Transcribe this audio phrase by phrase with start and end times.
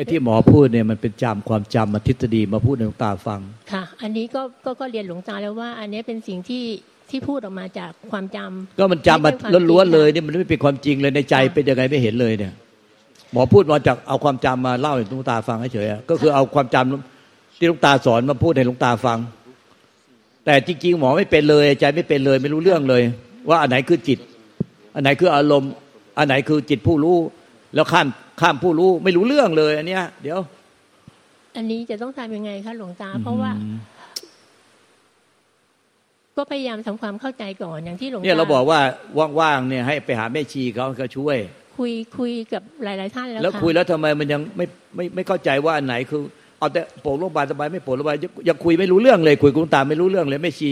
[0.00, 3.40] ไอ้ที่หมอพูดเนี่ยมันเป็นจำความจำมาทฤษฎีมาพูดในหลวงตาฟัง
[3.72, 6.64] ค่ะ อันนี้ก็ก็ก็เรียนหลวงตาแล้วว่า อันนี้เป็นสิ่งที่
[7.10, 9.30] ที่พูดออกมาจากความจำก็มันจำมา
[9.70, 12.52] ล้วนๆเลยนี่มันไม่เป็นความจริงเลยในใจเป็นยังไงไม่เห็นเลยเนี่ย
[13.32, 19.18] หมอพูดมาจากเอาความจำมาเล่าให้หลวงตาฟังเฉยๆก็คือเอาความจำที่หลวงตาสอนมาพูดให้หลวงตาฟัง
[20.44, 23.02] แต่จริง ๆ หมอไม่เป็นเลยใจไม่เป็นเลย ไม่รู้เรื่องเลย
[23.48, 24.18] ว่าอันไหนคือจิต
[24.94, 25.72] อันไหนคืออารมณ์
[26.18, 27.18] อันไหนคือจิตผู้รู้
[27.74, 28.06] แล้วข้าม
[28.40, 30.38] ข้ามผู้รู้ไม่รู้เรื่องเลยอันเนี้ย เดี๋ยว
[31.56, 33.52] อันนี้จะต้องทำยังไงคะหลวงตา เพราะว่า
[36.36, 38.80] ก็พยายามทำความเข้าใจก่อนอย่างที่หลวงตาเนี่ยเราบอกว่า
[39.40, 41.38] ว่างๆเนี่ยให้ไปหาแม่ชีเขาเขาช่วย
[41.78, 46.22] คุยคุยกับหลาย ๆ ท่านแล้วแล้วค่ะคุยแล้วทำไมมันยังไม่ไม่ไม่เข้าใจว่าอันไหนคือ
[46.58, 48.16] เอาแต่โปร่งโรงพยาบาลสบายไม่โปร่งโรงพยาบาล
[48.48, 50.70] ยังคุยไม่รู้เรื่องเลย คุยกับคุณตาไม่รู้เรื่องเลยแม่ชี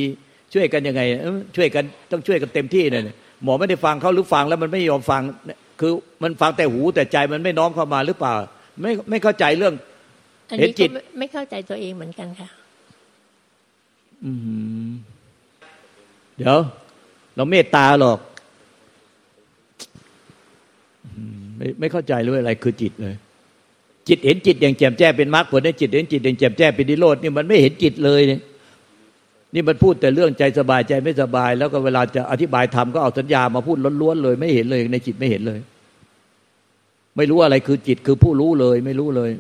[0.55, 3.03] ช่วยกันยังไงเอ้อช่วยกันต้องช่วยกันเต็มที่เนี่ย
[3.45, 5.23] หมอไม่ได้ฟังเขาหรือฟังแล้วมันไม่ยอมฟัง
[5.81, 8.35] คือมันฟังแต่หูแต่ใจมันไม่น้อมเข้ามาหรือเปล่า
[8.83, 9.75] ไม่ไม่เข้าใจเรื่อง
[10.49, 12.49] อันเห็นนี้จิก็ตไม่ไม่เข้าใจตัวเองเหมือนกันค่ะ
[14.25, 14.33] อื
[14.89, 14.91] ม
[16.37, 16.59] เดี๋ยว
[17.35, 18.19] เราเมตตาหรอก
[21.05, 23.15] อืมไม่ไม่เข้าใจเลยอะไรคือจิตเลย
[24.09, 28.41] จิตเห็นจิตอย่างแจ่มแจ้งเป็นมรรคผลได้จิตเห็นจิตอย่างแจ่มแจ้งเป็นนิโรธนี่มันไม่เห็นจิตเลยเนี่ย
[29.55, 35.61] นี่มันพูดแต่เรื่องใจสบายใจไม่สบาย แล้วก็เวลาจะอธิบายธรรมก็เอาสัญญามาพูดล้วนๆเลย ไม่เห็นเลยในจิตไม่เห็นเลย
[37.17, 39.31] ไม่รู้อะไรคือจิตคือผู้รู้เลย ไม่รู้เลย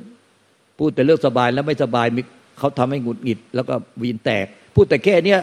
[0.78, 2.22] พูดแต่เรื่องสบายแล้วไม่สบายมี
[2.58, 5.40] เขาทำให้หงุดหงิด แล้วก็วีนแตก พูดแต่แค่เนี้ย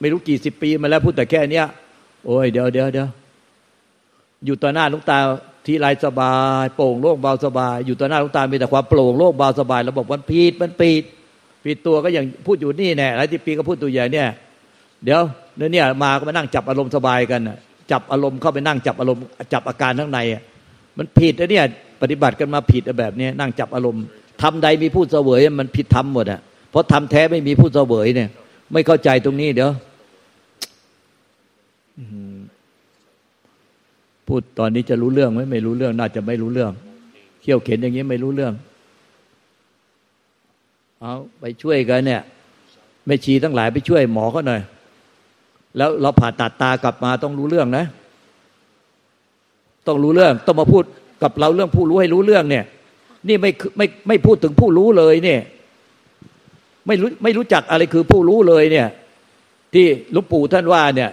[0.00, 1.66] ไม่รู้กี่สิบปีมาแล้วพูดแต่แค่เนี้ย
[2.24, 3.08] โอ้ยเดี๋ยวเดี๋ยวเดี๋ยว
[4.44, 5.18] อยู่ต่อหน้าลุงตา
[5.66, 11.02] ทีไรสบาย โปร่งโล่งเบาสบาย อยู่ต่อหน้าลุงตามีแต่ความโปร่งโล่งเบาสบายเราบอกมันผิดมันผิด
[11.64, 14.28] ผิดตัวก็อย่างพูดอยู่นี่แน่หลายที่ปีก็พูดตัวใหญ่เนี่ย
[15.04, 15.20] เดี๋ยว
[15.72, 17.40] เนี่ยมาก็มานั่งจับอารมณ์สบายกัน
[17.92, 20.20] จับอารมณ์เข้าไปนั่งจับอารมณ์จับอาการข้างใน
[20.98, 21.64] มันผิดนะเนี่ย
[22.02, 24.04] ปฏิบัติกันมาผิดแบบนี้นั่งจับอารมณ์
[24.42, 28.28] ทำใดมีผู้เสวยมันผิดทำหมดอะเพราะทำแท้ไม่มีผู้เสวยเนี่ย
[28.72, 29.70] ไม่เข้าใจตรงนี้เดี๋ยว
[34.28, 36.72] พูดตอนนี้จะรู้เรื่องไหมไม่รู้เรื่อง น่าจะไม่รู้เรื่อง
[37.42, 38.52] เขี่ยวเข็นอย่างนี้ไม่รู้เรื่อง
[41.02, 42.22] เอาไปช่วยกันเนี่ย
[43.06, 44.60] แม่ชีทั้งหลายไปช่วยหมอเขาหน่อย
[45.76, 47.84] แล้วเราผ่าตัดตากลับมาต้องรู้เรื่องนะ
[49.86, 50.84] ต้องรู้เรื่องต้องมาพูด
[51.22, 52.64] กับเราเรื่องผู้รู้ให้รู้เรื่องเนี่ย
[53.28, 55.40] นี่ไม่ไม่ไม่พูดถึงผู้รู้เลยเนี่ย
[56.86, 58.86] ไม่รู้ไม่รู้จักอะไรคือผู้รู้เลยเนี่ย
[59.72, 61.10] ที่หลวงปู่ท่านว่าเนี่ย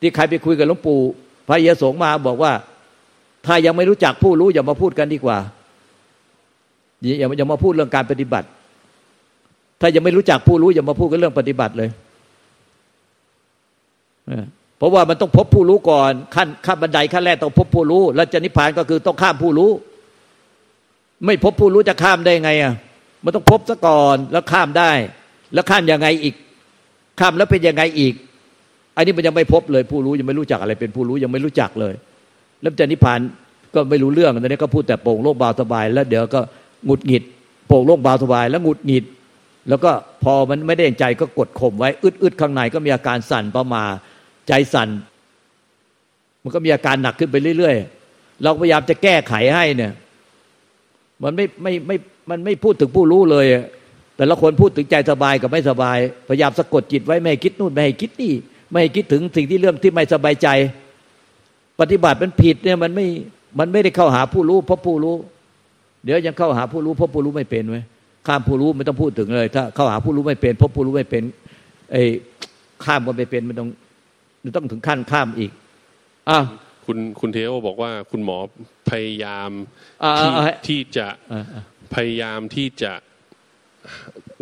[0.00, 0.98] ที่ใครไปคุยกับหลวงปู่
[1.48, 2.52] พระเยสงมาบอกว่า
[3.46, 5.38] ถ้ายังไม่รู้จักผู้รู้อย่ามาพูดกันดีกว่า
[7.02, 8.46] อย่าอย่ามาพูดเรื่องการปฏิบัติ
[9.80, 11.88] ถ้ายังไม่รู้จักผู้รู้อย่ามาพูดกันเรื่องปฏิบัติเลย
[14.78, 19.70] เพราะว่ามันต้องพบผู้รู้ก่อนขั้นขั้นบันไดขั้นแรกต้องพบผู้รู้ แล้วจะนิพพานก็คือต้องข้ามผู้รู้
[21.26, 22.72] ไม่พบผู้รู้จะข้ามได้ไงอะ
[23.24, 24.90] มันต้องพบซะก่อนแล้วข้ามได้
[25.54, 26.34] แล้วข้ามยังไงอีก
[27.20, 28.14] ข้ามแล้วเป็นยังไงอีก
[28.96, 31.94] อันนี้มันยังไม่พบเลยผู้รู้ยังไม่รู้จักอะไรเป็นผู้รู้ยังไม่รู้จักเลย
[32.62, 33.20] แล้วจะนิพพาน
[33.74, 36.40] ก็ไม่รู้เรื่องตอนนี้ก็พูดแต่โป่งโล่งเบาสบาย แล้วเดี๋ยวก็
[36.86, 37.22] หงุดหงิด
[37.68, 39.04] โป่งโล่งเบาสบาย แล้วหงุดหงิด
[39.68, 39.90] แล้วก็
[40.24, 43.84] พอมันไม่ได้ใจก็กดข่มไว้อึดๆข้างในก็มีอาการสั่นประมา
[44.48, 44.88] ใจสั่น
[46.42, 49.92] มันก็มีอาการหนักขึ้นไปเรื่อยๆ เราพยายามจะแก้ไขให้เนี่ย
[51.22, 51.96] มันไม่ไม่ไม่
[52.30, 53.46] มันไม่พูดถึงผู้รู้เลย
[54.16, 58.32] แต่ละคนพูดถึงใจสบายกับไม่สบาย พยายามสะกดจิตไว้ไม่คิดนู่นไม่ให้คิดนี่
[58.72, 60.48] ไม่คิดถึงสิ่งที่เรื่องที่ไม่สบายใจ
[61.80, 63.06] ปฏิบัติมันผิดเนี่ยมันไม่
[63.58, 65.16] มันไม่ได้เข้าหาผู้รู้เพราะผู้รู้
[66.04, 67.82] เดี๋ยวยังเข้าหาผู้รู้เพราะผู้รู้ไม่เป็นไว้
[68.26, 71.22] ข้ามผู้รู้ไม่ต้องพูดถึงเลย ถ้าเข้าหาผู้รู้ไม่เป็นเพราะผู้รู้ไม่เป็น
[71.92, 72.02] ไอ้
[72.84, 73.68] ข้ามก็ไม่เป็นมันต้อง
[74.44, 75.52] มันต้องถึงขั้นข้ามอีก
[76.28, 76.38] อะ
[76.86, 78.38] คุณคุณเทโอบอกว่าคุณหมอ
[78.90, 79.50] พยายาม
[80.04, 81.62] อ่าที่อ่าที่จะอ่าอ่า
[81.94, 82.92] พยายามที่จะ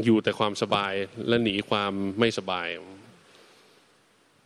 [0.05, 0.93] อยู่แต่ความสบาย
[1.29, 2.69] และหนีความไม่สบาย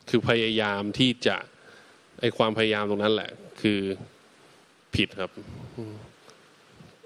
[0.08, 1.37] คือพยายามที่จะ
[2.20, 3.31] ไอความพยายามตรงนั้นแหละ
[3.61, 3.81] คือ
[4.94, 5.31] ผิดครับ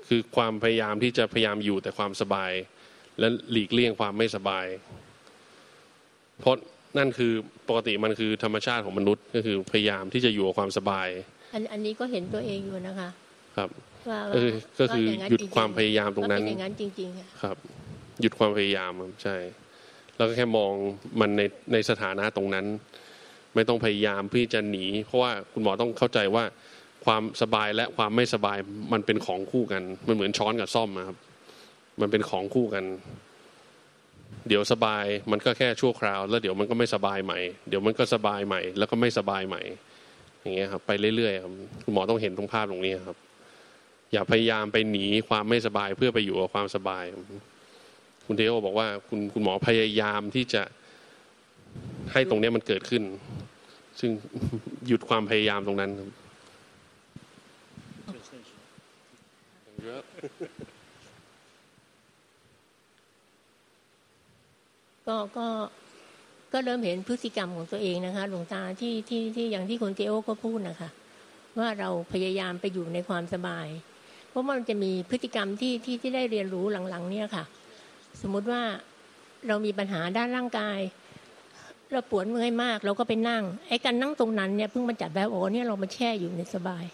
[0.08, 2.52] คือความพยายามที่จะพยายามอยู่แต่ความสบาย
[3.18, 4.66] และหลีกเลี่ยงความไม่สบาย
[6.40, 6.56] เพราะ
[6.98, 7.32] นั่นคือ
[7.68, 11.08] ปกติมันคือธรรมชาติของมนุษย์ ก็คือพยายามที่จะอยู่กับความสบาย
[11.54, 13.08] อันอันนี้ก็เห็นตัวเองอยู่นะคะ
[13.56, 13.70] ครับ
[14.10, 17.56] ว่าก็คือก็คือว่าางนั้นหยุดจริงๆความพยายามตรงนั้นว่าเป็นอย่างนั้นจริงๆค่ะครับ
[18.20, 19.36] หยุดความพยายามครับใช่
[20.16, 20.72] แล้วก็แค่มอง
[21.20, 21.42] มันใน
[21.72, 22.66] ในสถานะตรงนั้น
[23.54, 26.44] ไม่ต้องพยายามเพื่อจะหนี เพราะว่าคุณหมอต้องเข้าใจว่า
[27.06, 28.58] ความสบายและความไม่สบาย
[28.92, 31.16] มันเป็นของคู่กัน มันเหมือนช้อนกับซ่อมนะครับ
[32.00, 32.84] มันเป็นของคู่กัน
[34.48, 37.38] เดี๋ยวสบายมันก็แค่ชั่วคราว แล้วเดี๋ยวมันก็ไม่สบายใหม่
[37.68, 39.62] เดี๋ยวมันก็สบายใหม่ แล้วก็ไม่สบายใหม่
[40.40, 41.52] อย่างเงี้ยครับ ไปเรื่อยๆครับ
[41.84, 43.16] คุณหมอต้องเห็นตรงภาพตรงนี้ครับ
[44.12, 47.04] อย่าพยายามไปหนีความไม่สบายเพื่อไปอยู่กับความสบาย
[48.26, 50.62] คุณเทโอบอกว่าคุณคุณหมอพยายามที่จะ
[52.12, 53.02] ให้ตรงนี้มันเกิดขึ้น
[54.00, 54.10] ซึ่ง
[54.86, 55.90] หยุดความพยายามตรงนั้น
[65.06, 65.46] ก็ก็
[66.52, 70.90] ก็เริ่มเห็นพฤติกรรมของตัวเองนะคะ หลวงตาที่ที่ที่อย่างที่คุณเจโอก็พูดนะคะ
[71.58, 73.68] ว่าเราพยายามไปอยู่ในความสบาย
[74.28, 77.44] เพราะมันจะมีพฤติกรรมที่ที่ที่ได้เรียนรู้หลังๆ เนี่ยค่ะ
[78.20, 78.62] สมมุติว่า
[79.48, 80.78] เรามีปัญหาด้านร่างกาย
[81.92, 86.84] เราปวดเมื่อยมาก เราก็ไปนั่ง ไอ้การนั่งตรงนั้นเนี่ยเพิ่งมาจัดแบบโอ้เนี่ยเรามาแช่อยู่ในสบาย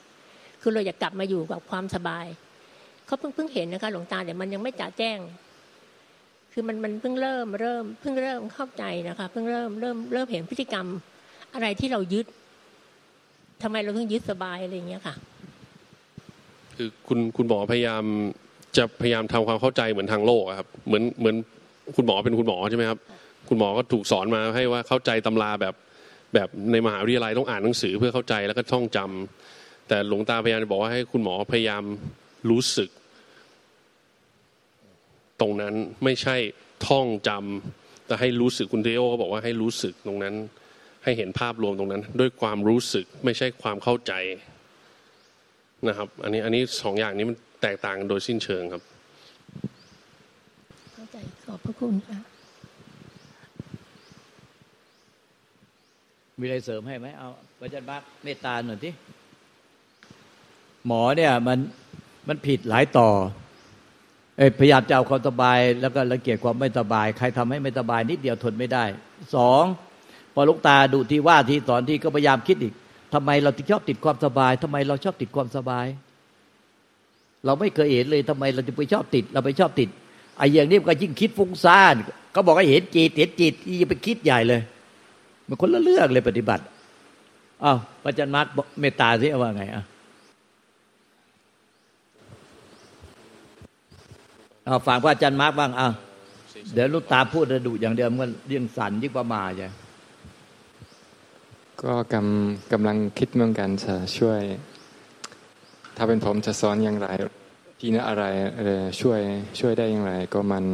[0.60, 2.26] คือเราอยากกลับมาอยู่กับความสบาย
[3.06, 5.18] เขาเพิ่งเพิ่งเห็นนะคะ หลวงตาแต่มันยังไม่จ่าแจ้ง
[6.52, 10.86] คือมันมันเพิ่งเริ่มเริ่มเพิ่งเริ่มเข้าใจนะคะ เพิ่งเริ่มเริ่มเริ่มเห็นพฤติกรรม
[11.54, 12.26] อะไรที่เรายึด
[13.62, 15.14] ทำไมเราถึงยึดสบายอะไรอย่างเงี้ยค่ะ
[16.76, 18.04] คือคุณคุณหมอพยายาม
[18.76, 21.36] จะพยายามทำความเข้าใจเหมือนทางโลกครับ เหมือนเหมือน
[21.96, 22.98] คุณหมอเป็นคุณหมอใช่ไหมครับ
[23.48, 25.74] คุณหมอก็ถูกสอนมาให้ว่าเข้าใจตำราแบบ
[26.34, 31.82] แบบในมหาวิทยาลัยต้องอ่านหนังสือเพื่อเข้าใจแล้วก็ท่องจำแต่หลวงตาพยายามจะบอกว่าให้คุณหมอพยายาม
[32.50, 32.90] รู้สึก
[35.40, 35.74] ตรงนั้น
[36.04, 36.36] ไม่ใช่
[36.86, 40.34] ท่องจำแต่ให้รู้สึกคุณเทโอเขาบอกว่าให้รู้สึกตรงนั้น
[41.04, 44.12] ให้เห็นภาพรวมตรงนั้น ด้วยความรู้สึกไม่ใช่ความเข้าใจ
[45.88, 48.82] นะครับ อันนี้อันนี้สองอย่างนี้มันแตกต่างกันโดยสิ้นเชิงครับ
[50.94, 52.18] เข้าใจขอบพระคุณค่ะ
[56.38, 57.28] มีอะไรเสริมให้ไหมเอา
[57.58, 58.92] พระอาจารย์บักเมตตาหน่อยที่
[60.86, 61.58] หมอเนี่ยมัน
[62.28, 63.08] มันผิดหลายต่อ
[64.58, 68.84] พยายามจะเอาความสบาย แล้วก็รังเกียจความไม่สบาย ใครทำให้ไม่สบายนิดเดียวทนไม่ได้
[69.34, 69.64] สอง
[70.34, 72.74] พอลูกตาดูที่ว่าที่สอนที่ก็พยายามคิดอีก
[73.14, 75.86] ทำไมเราถึงชอบติดความสบายทำไมเราชอบติดความสบาย
[77.44, 79.88] เราไม่เคยเห็นเลยทำไมเราจะไปชอบติด เราไปชอบติด
[80.38, 81.94] ไอ้อย่างนี้ก็ยิ่งคิดฟุ้งซ่าน
[82.34, 84.60] ก็บอกให้เห็นจิตเห็นจิตยิ่งไปคิดใหญ่เลย
[85.48, 86.62] มันคนละเรื่องเลยปฏิบัติ
[87.64, 88.46] อ้าวพระจันทร์มาร์ก
[88.80, 89.84] เมตตาสิว่าไงอะ
[94.66, 95.88] เอาฟังพระอาจารย์มาร์กบ้างอะ
[96.74, 99.68] เดี๋ยวลูกตาพูดระดุอย่างเดิมก็เรื่องสันยิ่งประมาใช่
[101.82, 104.40] ก็กำกำลังคิดเหมือนกันจะช่วย
[105.96, 107.08] ถ้าเป็นผมจะสอนอย่างไร
[107.78, 108.24] ที่นอะไร
[109.00, 109.20] ช่วย
[109.60, 110.64] ช่วยได้อย่างไร ก็มัน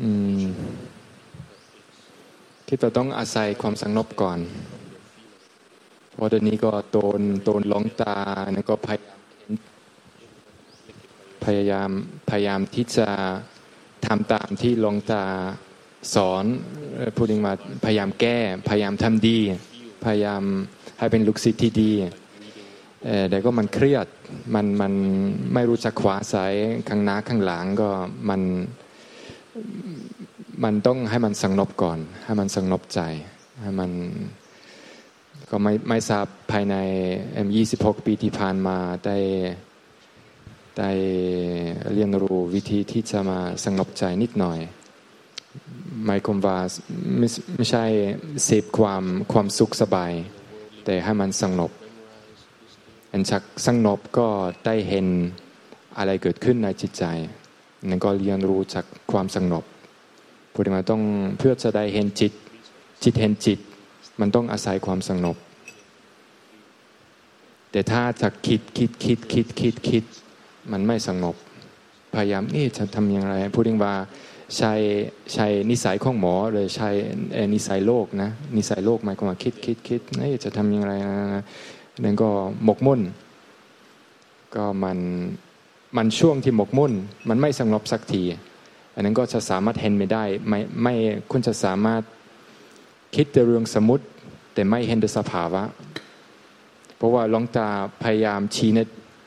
[0.00, 0.08] อื
[0.40, 0.42] ม
[2.68, 4.38] คิดว่าต้องอาศัยความสงบก่อน
[6.14, 8.16] เพราะตอนนี้ก็โดนโดนล้องตา
[8.54, 9.11] แล้วก็พยายาม
[11.44, 11.90] พยายาม
[12.30, 13.08] พยายามที่จะ
[14.06, 15.24] ทำตามที่หลวงตา
[16.14, 16.44] สอน
[17.16, 17.52] พูดถึงมา
[17.84, 19.38] พยายามแก้พยายามทำดี
[20.04, 20.42] พยายาม
[20.98, 21.92] ให้เป็นลูกศิษย์ที่ดี
[23.30, 24.06] แต่ก็มันเครียด
[24.54, 24.92] มันมัน
[25.54, 26.54] ไม่รู้จักขวาสาย
[26.88, 27.90] ข้างหน้าข้างหลังก็
[28.30, 28.42] มัน
[30.64, 33.00] มันต้องให้มันสงบก่อน ให้มันสงบใจ
[33.60, 33.90] ให้มัน
[35.50, 36.76] ก็ไม่ไม่ทราบภายใน
[37.46, 39.18] M26 ปีที่ผ่านมาได้
[40.78, 40.90] ได้
[41.92, 44.58] เรียนรู้วิธีที่จะมาสงบใจนิดหน่อย
[46.06, 46.58] หมายความว่า
[47.18, 47.84] ไม่ไม่ใช่
[48.44, 50.12] เสพความความสุขสบาย
[50.84, 51.70] แต่ให้มันสงบ
[53.12, 54.28] อันจากสงบก็
[54.66, 55.06] ได้เห็น
[55.98, 57.04] อะไรเกิดขึ้นในจิตใจ
[57.88, 59.64] นั่นก็เรียนรู้จากความสงบ
[60.52, 61.02] พูดมาต้อง
[61.38, 62.32] เพื่อจะได้เห็นจิต
[63.02, 63.58] จิตเห็นจิต
[64.20, 65.36] มันต้องอาศัยความสงบ
[67.70, 70.04] แต่ถ้าจะคิดคิดคิดคิดคิดคิด
[70.72, 71.36] มันไม่สงบ
[72.14, 73.94] พยายามนี่จะทำอย่างไรพูดถึงว่า
[74.56, 74.72] ใช้
[75.34, 76.88] ใช้นิสัยของหมอเลยใช้
[77.54, 81.42] นิสัยโลกนะนิสัยโลกหมายความว่าคิดคิดคิดนี่จะทำอย่างไรนะ
[82.04, 82.28] นั่นก็
[82.64, 83.00] หมกมุ่น
[84.54, 84.98] ก็มัน
[85.96, 86.92] มันช่วงที่หมกมุ่น
[87.28, 88.22] มันไม่สงบสักที
[88.94, 90.94] อันนั้นก็จะสามารถเห็นไม่ได้ไม่ไม่
[91.30, 92.02] คุณจะสามารถ
[93.16, 94.04] คิดแต่เรื่องสมมติ
[94.54, 95.62] แต่ไม่เห็นสภาวะ
[96.96, 97.68] เพราะว่าลองตา
[98.02, 98.78] พยายามชี้น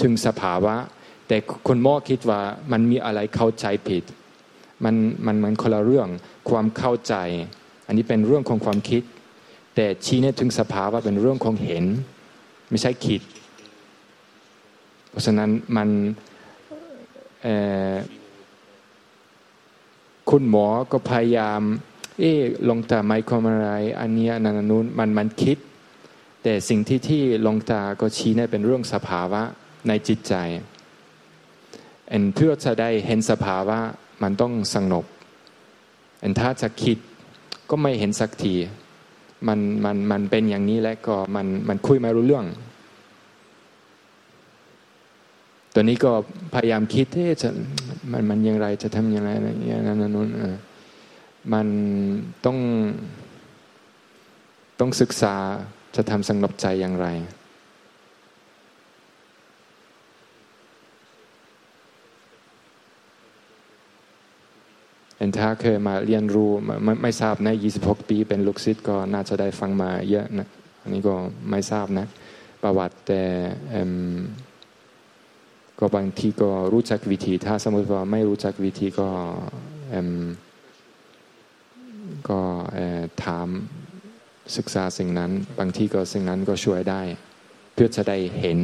[0.01, 0.75] ถึงสภาวะ
[1.27, 2.41] แต่คนหมอคิดว่า
[2.71, 4.03] มันมีอะไรเข้าใจผิด
[4.83, 6.07] มันมันมันคนละเรื่อง
[6.49, 7.15] ความเข้าใจ
[7.87, 9.03] อันนี้เป็นเรื่องของความคิด
[9.75, 11.85] แต่ชี้เนี่ยถึงสภาวะเป็นเรื่องของเห็น
[12.69, 13.21] ไม่ใช่คิด
[15.09, 15.89] เพราะฉะนั้นมัน
[20.29, 21.61] คุณหมอก็พยายาม
[22.19, 22.31] เอ๊
[22.69, 25.57] ลงตาไม่ความอะไร อันนี้นันนู้นมันมันคิด
[26.43, 29.41] แต่สิ่งที่ที่ลงตาก็ชี้เนี่ยเป็นเรื่องสภาวะ
[29.87, 30.33] ในจิตใจ
[32.15, 33.77] and เพื่อจะได้เห็นสภาวะ
[34.23, 35.05] มันต้องสงบ
[36.25, 36.97] and ถ้าจะคิด
[37.69, 38.55] ก็ไม่เห็นสักที
[39.47, 42.45] มันมันมันเป็นอย่างนี้และก็มันมันคุยไม่รู้เรื่อง
[45.73, 46.11] ตัวนี้ก็
[46.53, 47.33] พยายามคิดเอ๊ะ
[48.11, 50.11] มันมันยังไรจะทำยังไงอะไรย่างนั้นนั้น
[51.53, 51.67] มัน
[52.45, 52.57] ต้อง
[54.79, 55.35] ต้องศึกษา
[55.95, 57.07] จะทำสงบใจอย่างไร
[65.39, 66.51] ถ้าเคยมาเรียนรู้
[66.83, 70.47] ไม่ไม่ทราบนะ26 ปีเป็นลูกศิษย์ก็น่าจะได้ฟังมาเยอะนะ
[70.81, 71.15] อันนี้ก็
[71.49, 72.05] ไม่ทราบนะ
[72.63, 73.21] ประวัติแต่
[75.79, 79.09] ก็บางทีก็รู้จักวิธี ถ้าสมมติว่าไม่รู้จักวิธีก็
[82.29, 82.39] ก็
[83.23, 83.47] ถาม
[84.57, 87.01] ศึกษาสิ่งนั้น บางทีก็สิ่งนั้นก็ช่วยได้
[87.73, 88.59] เพื่อจะได้เห็น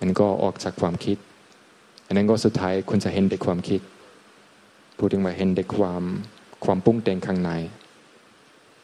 [0.00, 1.18] อันก็ออกจากความคิด
[2.06, 3.80] อันนั้นก็สุดท้ายคุณจะเห็นในความคิด
[5.04, 6.02] พูดถึงว่าเห็นในความ
[6.64, 7.50] ความปุ้งแต่งข้างใน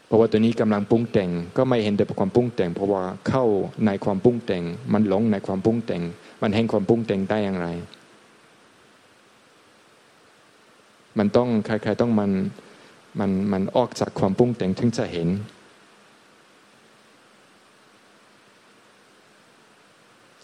[0.06, 3.44] เพราะว่าตัวนี้กำลังปุ้งแต่งก็ไม่เห็นแต่ความปุ้งแต่ง เพราะว่าเข้า
[3.86, 6.02] ในความปุ้งแต่ง มันหลงในความปุ้งแต่ง
[6.42, 7.68] มันเห็นความปุ้งแต่งได้อย่างไร
[11.18, 12.30] มันต้องใครๆต้องมัน
[13.18, 15.28] มันมันออกจากความปุ้งแต่งถึงจะเห็น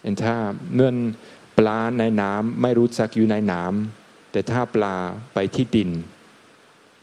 [0.01, 0.35] เห็นถ้า
[0.75, 0.91] เมื่อ
[1.57, 4.04] ปลาในน้ำไม่รู้จักอยู่ในน้ำ
[4.35, 4.95] แต่ถ้าปลา
[5.33, 5.89] ไปที่ดิน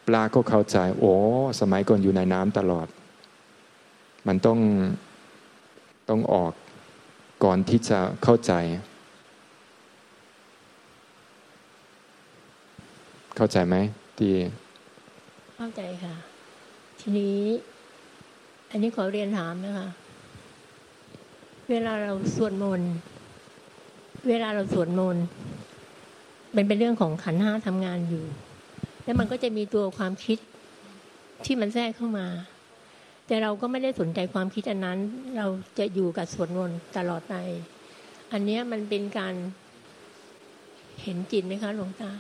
[0.07, 1.15] ปลาก็เข้าใจ โอ้
[1.61, 2.87] สมัยก่อนอยู่ในน้ำตลอด
[4.27, 4.59] มันต้อง
[6.09, 6.53] ต้องออก
[7.45, 8.53] ก่อนที่จะเข้าใจ
[13.37, 13.77] เข้าใจไหม
[14.19, 14.33] ที่
[15.57, 16.15] เข้าใจค่ะ
[17.01, 17.41] ทีนี้
[18.71, 19.89] อันนี้ขอเรียนถามนะคะ
[21.71, 22.91] เวลาเราสวดมนต์
[24.29, 25.25] เวลาเราสวดมนต์
[26.57, 28.25] มันเป็นเรื่องของขันห้าทำงานอยู่
[29.05, 30.39] แล้วมันก็จะมีตัวความคิด
[31.45, 32.27] ที่มันแทรกเข้ามา
[33.27, 34.99] แต่เราก็ไม่ได้สนใจความคิดอันนั้น
[35.37, 35.47] เรา
[35.79, 37.35] จะอยู่กับสวดมนต์ตลอดไป
[38.33, 39.35] อันนี้มันเป็นการ
[41.03, 42.11] เห็นจิตไหมคะหลวงตา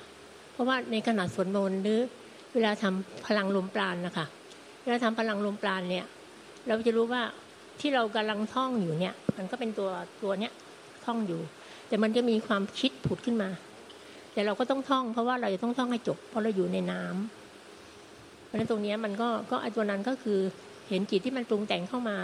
[0.52, 2.00] เพราะว่าในขณะสวดมนต์หรือ
[2.54, 4.26] เวลาทำพลังลมปราณนะคะ
[4.82, 6.06] เวลาทำพลังลมปราณเนี่ย
[6.68, 7.22] เราจะรู้ว่า
[7.80, 9.90] ที่เรากำลังท่องอยู่เนี่ย มันก็เป็นตัว
[10.22, 10.52] ตัวเนี้ย
[11.04, 11.40] ท่องอยู่
[11.88, 13.50] แต่มันจะมีความคิดผุดขึ้นมา
[14.32, 20.38] แต่เราก็ต้องท่องเพราะว่าเราจะต้องท่องให้จบ เพราะเราอยู่ในน้ำเพราะฉะนั้นตรงนี้มันก็ก็อตัวนั้นก็คือ
[20.88, 22.16] เห็นจิตที่มันปรุงแต่งเข้ามา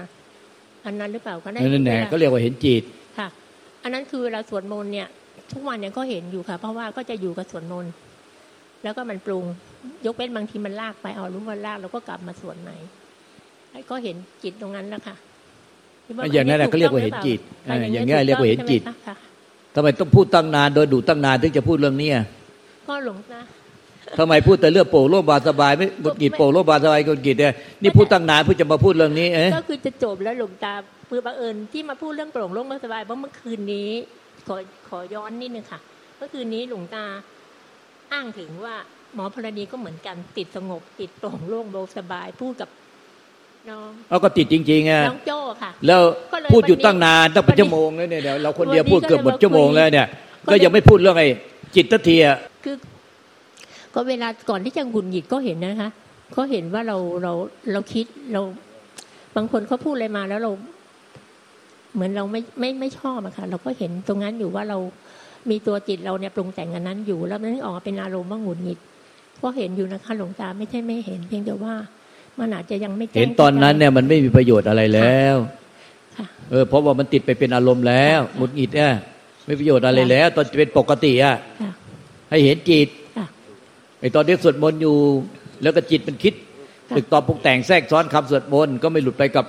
[0.84, 2.82] อันนั้นหรือเปล่าก็ได้นั่นแหละก็เรียกว่าเห็นจิต
[3.18, 3.28] ค่ะ
[3.82, 5.08] อันนั้นคือเวลาสวดมนต์เนี่ย
[5.52, 7.92] ทุกวันเนี่ยก็เห็นอยู่ค่ะ เพราะว่าก็จะอยู่กับสวดมนต์
[8.82, 9.44] แล้วก็มันปรุง
[10.06, 12.76] ยกเว้นบางทีมันลากไปเอารู้ว่าลากแล้วก็กลับมาสวดใหม่
[13.90, 15.16] ก็เห็นจิตตรงนั้นแล้วค่ะ
[16.34, 18.82] อย่างนั้นแหละก็เรียกว่าเห็นจิตอย่างนี้เรียกว่าเห็นจิต
[19.74, 22.10] ทำไมต้องพูดตั้งนาน โดยดูตั้งนานถึงจะพูดเรื่องนี้
[22.88, 23.42] ก็หลงนะ
[24.18, 30.74] ทำไมพูดแต่เรื่องโปร่งโล่งบาสบายไม่บุกิจโปร่งโล่งบาสบายกุกิจเนี่ยนี่พูดตั้งนานเพื่อจะมาพูดเรื่องนี้เอ๊ก็คือจะจบแล้วหลงตา
[31.06, 33.90] เพื่อบังเอิญที่มาพูดเรื่องโปร่งโล่งบาสบายเพราะเมื่อคืนนี้
[34.46, 34.56] ขอ
[34.88, 35.80] ขอย้อนนิดนึงค่ะ
[36.18, 37.04] เมื่อคืนนี้หลวงตา
[38.12, 38.74] อ้างถึงว่า
[39.14, 42.68] หมอพรณีก็เหมือนกันติดสงบติดโปร่งโล่งเบาสบาย พูดกับ
[44.08, 46.00] เอาก็ติดจริงๆอะน้องโจ้ค่ะ แล้ว
[46.52, 50.06] พูดอยู่ตั้งนานตั้งเป็นชั่วโมงแล้วเนี่ยเดี๋ยวเราคนเดียวพูดเกือบหมดชั่วโมงแล้วเนี่ย
[50.50, 51.28] ก็ยังไม่พูดเรื่องไอ้
[51.74, 52.24] จิตตะเทีย
[52.64, 52.76] คือ
[53.94, 55.90] ก็เวลาก่อนที่จะหงุดหงิดก็เห็นนะคะ
[56.32, 57.32] เขาเห็นว่าเราเรา
[57.72, 58.40] เราคิดเรา
[59.36, 60.50] บางคนเขาพูดอะไรมาแล้วเรา
[61.94, 64.78] เหมือนเราไม่ไม่ไม่ชอบอะค่ะ เราก็เห็นตรงนั้นอยู่ว่าเรา
[65.50, 68.78] มีตัวจิตเราเนี่ยปรุงแต่งกันนั้นอยู่ แล้วมันออกเป็นอารมณ์ว่าหงุดหงิด
[69.42, 71.74] ก็เห็นอยู่นะคะหลวงตาไม่ใช่ไม่เห็น เพียงแต่ว่า
[72.38, 75.36] มันอาจจะยังไม่เห็นตอนนั้นเนี่ยมันไม่มีประโยชน์อะไรแล้ว
[76.50, 78.92] เออเพราะว่ามันติดไปเป็นอารมณ์แล้วหงุดหงิดเนี่ย
[79.46, 81.36] ไม่ประโยชน์อะไรแล้ว ตอนเป็นปกติอะ
[82.30, 82.88] ให้เห็นจิต
[84.00, 84.96] ไอตอนที่สวดมนต์อยู่
[85.62, 86.34] แล้วก็จิตมันคิด
[86.96, 89.44] ตึกตอบปรุงแต่งแทรกซ้อนคำสวดมนต์ก็ไม่หลุดไปกับ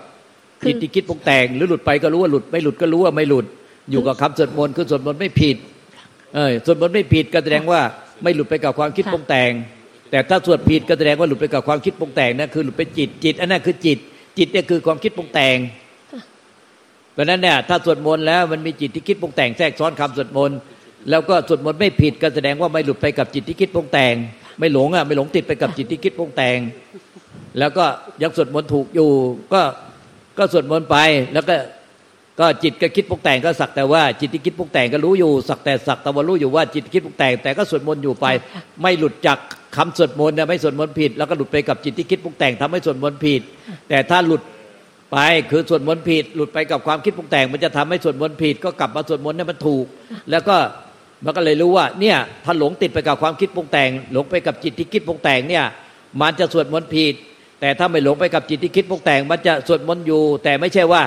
[0.66, 3.46] จิตที่คิดปรุงแต่ง หรือหลุดไปก็รู้ว่าหลุดไม่หลุดก็รู้ว่าไม่หลุด
[3.92, 5.58] อยู่กับคำสวดมนต์คือสวดมนต์ไม่ผิด
[6.36, 7.82] เออสวดมนต์ไม่ผิดก็แสดงว่า
[8.24, 9.52] ไม่หลุดไปกับความคิดปรุงแต่ง
[10.12, 13.98] แต่ถ้าสวดผิดก็แสดงว่าหลุดไปกับความคิดปรุงแต่งนั่นคือหลุดไปจิตจิต อันนั้นคือจิต
[14.38, 15.58] จิตเนี่ยคือความคิดปรุงแต่ง
[17.14, 20.58] เพราะนั้นเนี่ยถ้าสวดมนต์แล้วมันมีจิตที่คิดปรุงแต่งแทรกซ้อนคำสวดมนต์
[21.10, 24.14] แล้วก็สวดมนต์ไม่ผิดก็แสดงว่าไม่หลุดไปกับจิตที่คิดปรุงแต่ง
[24.60, 26.58] ไม่หลงอะไม่หลงติดไปกับจิตที่คิดปรุงแต่ง
[27.60, 27.86] แล้วก็
[28.22, 29.10] ยังสวดมนต์ถูกอยู่
[29.54, 29.62] ก็
[30.38, 30.98] ก็สวดมนต์ไป
[31.34, 31.56] แล้วก็
[32.40, 38.26] ก็จิตก็คิดปรุงแต่งก็สักแต่ว่าจิตที่คิดปรุงแต่งก็รู้อยู่ สักแต่สักแต่ว่ารู้อยู่ว่าจิตคิดปรุงแต่งแต่ก็สวดมนต์อยู่ไป
[38.82, 39.38] ไม่หลุดจาก
[39.76, 43.42] คำสวดมนต์เนี่ยไม่สวดมนต์ผิด แล้วก็หลุดไปกับจิตที่คิดปรุงแต่งทำให้สวดมนต์ผิด
[43.90, 44.42] แต่ถ้าหลุด
[45.12, 45.18] ไป
[45.52, 49.86] คือสวดมนต์ผิด หลุดไปกับความคิดปรุงแต่ง มันจะทำให้สวดมนต์ผิด ก็กลับมาสวดมนต์เนี่ยมันถูก
[50.32, 50.56] แล้วก็
[51.26, 55.66] มันก็เลยรู้ว่าเนี่ยถ้าหลงติดไปกับความคิดปรุงแต่ง หลงไปกับจิตที่คิดปรุงแต่งเนี่ย
[56.22, 57.14] มันจะสวดมนต์ผิด
[57.62, 61.02] แต่ถ้าไม่หลงไปกับจิตที่คิดปรุงแต่ง มันจะสวดมนต์อยู่ แต่ไม่ใช่ว่า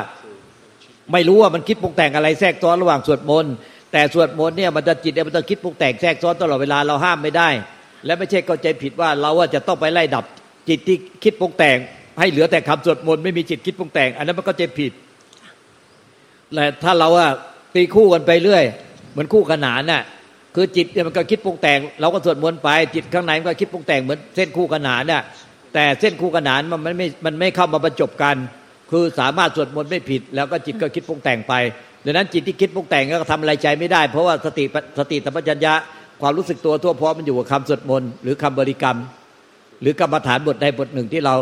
[1.13, 3.55] ไม่รู้ว่ามันคิดปรุงแต่งอะไรแทรกซ้อนระหว่างสวดมนต์
[3.93, 7.49] แต่สวดมนต์เนี่ยมันจะจิตเนี่ยมันจะคิดปรุงแต่งแทรกซ้อนตลอดเวลาเราห้ามไม่ได้
[8.07, 10.25] และไม่ใช่เข้าใจผิดว่าเราว่าจะต้องไปไล่ดับ
[10.69, 11.77] จิตที่คิดปรุงแต่ง
[12.21, 14.93] ให้เหลือแต่คำสวดมนต์ไม่มีจิตคิดปรุงแต่ง อันนั้นมันก็จะผิด
[16.55, 17.31] และถ้าเราอะ
[17.75, 18.65] ตีคู่กันไปเรื่อย
[19.13, 20.03] เหมือนคู่ขนานน่ะ
[20.55, 25.23] คือจิตเนี่ยมันก็คิดปรุงแต่ง เราก็สวดมนต์ไปจิตข้างในมันก็คิดปรุงแต่งเหมือนเส้นคู่ขนานน่ะ
[25.75, 28.37] แต่เส้นคู่ขนานมันไม่มันไม่เข้ามาบรรจบกัน
[28.93, 31.55] คือสามารถสวดมนต์ไม่ผิด แล้วก็จิตก็คิดปรุงแต่งไป
[32.05, 34.65] ดังนั้นจิตที่คิดปรุงแต่งก็ทำอะไรใจไม่ได้ เพราะว่าสติ
[34.99, 35.75] สติสัมปชัญญะ
[36.21, 38.99] ความรู้สึกตัวทั่วพร้อมมันอยู่กับคำสวดมนต์หรือคำบริกรรม
[39.83, 41.35] หรือกรรมฐานบทใดบทหนึ่งที่เรา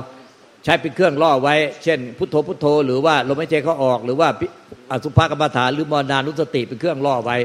[0.64, 1.54] ใช้เป็นเครื่องล่อไว้
[1.84, 4.28] เช่น พุทโธพุทโธ หรือว่าลมหายใจเขาออก หรือว่า
[4.90, 7.36] อสุภกรรมฐานหรือมรณานุสติเป็นเครื่องล่อไว้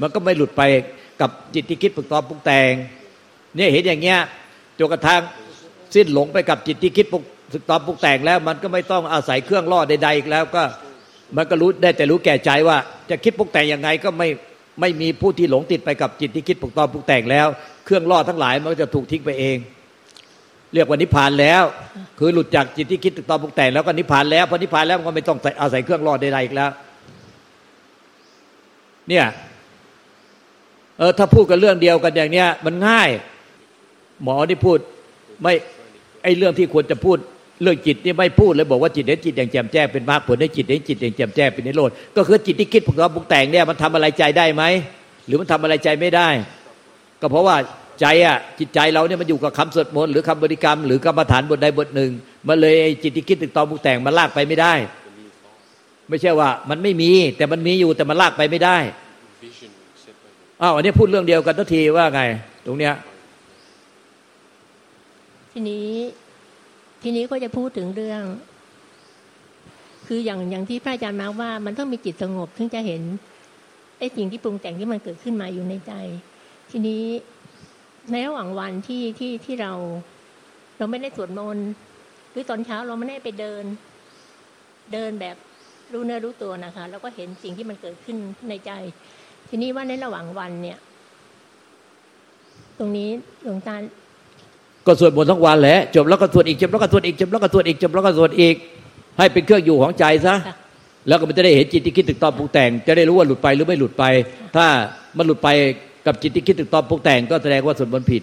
[0.00, 0.62] มันก็ไม่หลุดไป
[1.20, 2.72] กับจิตที่คิดปรุงตอปรุงแต่ง
[3.56, 4.18] เนี่ยเห็นอย่างเงี้ย
[4.78, 5.20] จนกระทั่ง
[5.94, 7.22] สิ้นหลงไปกับจิตที่คิดปรุง
[7.68, 10.62] ตอปรุงแต่งแล้วมันก็ไม่ต้องอาศัยเครื่องล่อใดๆอีกแล้วก็
[11.36, 12.76] มันก็รู้ได้แต่รู้แก่ใจว่า
[13.10, 14.28] จะคิดปรุงแต่งยังไงก็ไม่
[14.80, 17.46] ไม่มีผู้ที่หลงติดไปกับจิตที่คิดปรุงตอปรุงแต่งแล้ว
[17.84, 19.56] เครื่องล่อทั้งหลายมันก็จะถูกทิ้งไปเอง
[20.74, 21.62] เรียกว่านิพพานแล้ว
[22.18, 26.70] คือหลุดจากจิตที่คิดตกตอปรุงแต่งแล้วก็นิพพานแล้วพอนิพพานแล้วมันก็ไม่ต้องอาศัยเครื่องล่อใดๆอีกแล้ว
[29.08, 29.24] เนี่ย
[30.98, 33.10] เออถ้าพูดกันเรื่องเดียวกันอย่างเนี้ยมันง่าย
[34.22, 34.78] หมอที่พูด
[35.42, 35.52] ไม่
[36.22, 37.18] ไอเรื่องที่ควรจะพูด
[37.62, 44.62] เรื่องจิตนี่ไม่พูดเลยบอกว่าจิตเห็นจิตอย่างแจ่มแจ้งเป็นมรรคผลให้จิตเห็นจิตอย่างแจ่มแจ้งเป็นนิโรธก็คือจิตที่คิดปรุงแต่งปรุงแต่งเนี่ยมันทำอะไรใจได้ไหม
[45.26, 46.28] หรือมันทำอะไรใจไม่ได้
[47.20, 47.56] ก็เพราะว่า
[48.00, 52.10] ใจอะจิตใจเราเนี่ยมันอยู่กับคำสวดมนต์หรือคำบริกรรม หรือกรรมฐานบทใดบทหนึ่ง
[52.48, 54.72] มันเลยจิตที่คิดตึกตองปรุงแต่งมันลากไปไม่ได้
[56.08, 58.76] ไม่ใช่ว่ามันไม่มีแต่มันมีอยู่แต่มันลากไปไม่ได้
[60.62, 62.20] อ้าวอันนี้พูดเรื่องเดียวกันทันทีว่าไง
[62.66, 62.94] ตรงเนี้ย
[65.52, 65.86] ทีนี้
[67.02, 68.22] ทีนี้ก็จะพูดถึงเรื่อง
[70.06, 73.02] คืออย่างอย่างที่พระอาจารย์มาว่า มันต้องมีจิตสงบถึงจะเห็น
[73.98, 75.92] ไอ้สิ่งที่ปรุงแต่งที่มันเกิดขึ้นมาอยู่ในใจ
[76.70, 77.04] ทีนี้
[78.10, 79.72] ในระหว่างวันที่ที่ที่เรา
[80.78, 81.68] เราไม่ได้สวดมนต์
[82.30, 83.64] หรือตอนเช้าเราไม่ได้ไปเดิน
[84.92, 85.36] เดินแบบ
[85.92, 88.16] รู้เนื้อรู้ตัวนะคะ แล้วก็เห็นสิ่งที่มันเกิดขึ้น
[88.48, 88.70] ในใจ
[89.48, 90.78] ทีนี้ว่าในระหว่างวันเนี่ย
[92.78, 93.08] ตรงนี้
[93.42, 93.76] หลวงตา
[94.86, 98.56] ก็สวดมนต์ทั้งวันแหละจบแล้วก็สวดอีกจบแล้วก็สวดอีกจบแล้วก็สวดอีกจบแล้วก็สวดอีก
[99.18, 100.56] ให้เป็นเครื่องอยู่ของใจซะค่ะ
[101.08, 104.04] แล้วก็มันจะได้เห็นจิตที่คิดตึกตอนปรุงแต่ง จะได้รู้ว่าหลุดไปหรือไม่หลุดไป
[104.56, 104.66] ถ้า
[105.16, 105.48] มันหลุดไป
[106.06, 108.22] กับจิตที่คิดตึกตอนปรุงแต่ง ก็แสดงว่าสวดมนต์ผิด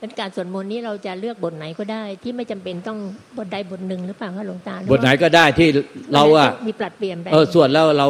[0.00, 2.98] เป็นการสวดมนต์นี้เราจะเลือกบทไหนก็ได้ที่ไม่จำเป็นต้อง
[3.38, 5.68] บทใดบทหนึ่งหรือเปล่าคะหลวงตารือบทไหนก็ได้ที่
[6.14, 8.06] เราอะมีปรับเปลี่ยนไปเออสวดแล้วเรา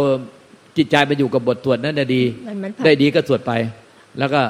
[0.76, 3.52] จิตใจไปอยู่กับบทสวดนั่นน่ะดีมันมันได้ดีก็สวดไป
[4.18, 4.40] แล้วก็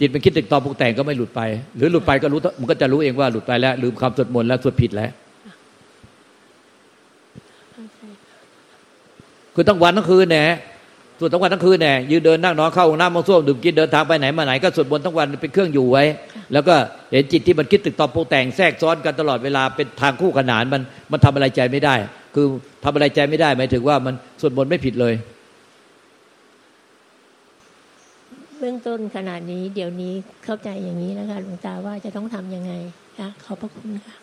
[0.00, 1.40] จิตมันคิดตึกตอนปรุงแต่งก็ไม่หลุดไป
[1.76, 5.10] หรือหลุดไปก็รู้มันก็จะรู้เองว่าหลุดไปแล้ว ลืมคำสวดมนต์แล้วสวดผิดแล้ว
[9.54, 10.44] คือทั้งวันทั้งคืนแหน่
[11.18, 16.04] สวดทั้งวันทั้งคืนแหน่ยืนเดินนั่งนอนเข้าห้องน้ำมาส้วมดื่มกินเดินทางไปไหนมาไหนก็สวดมนต์ทั้งวันเป็นเครื่องอยู่ไว้
[16.52, 16.74] แล้วก็
[17.12, 21.94] เห็นจิตที่มันคิดตึกตอบปรุงแต่งแทรกซ้อนกันตลอดเวลาเป็นทางคู่ขนานมันมันทำอะไรใจไม่ได้
[22.34, 22.46] คือ
[22.84, 25.14] ทำอะไรใจไม่ได้หมายถึงว่ามันสวดมนต์ไม่ผิดเลย
[28.64, 32.72] เบื้องต้นขนาดนี้ เดี๋ยวนี้เข้าใจอย่างนี้นะคะหลวงตาว่าจะต้องทำยังไง
[33.18, 34.16] คะขอบพระคุณค่ะ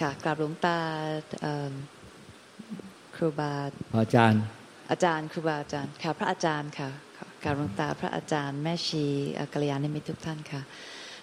[0.00, 0.78] ค่ะกราบหลวงตา
[1.42, 1.72] เอิ่ม
[3.16, 3.52] ครูบา
[4.02, 4.42] อาจารย์
[4.90, 6.88] อาจารย์ครูบาอาจารย์ค่ะ พระอาจารย์ค่ะ
[7.44, 10.62] กราบหลวงตาพระอาจารย์แม่ชีเอ่อกัลยาณมิตรทุกท่านค่ะ